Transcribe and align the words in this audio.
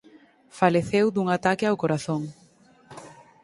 Faleceu 0.59 1.05
dun 1.15 1.27
ataque 1.37 1.65
ao 1.67 1.79
corazón. 1.83 2.21